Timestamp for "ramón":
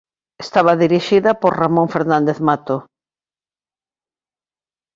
1.61-1.87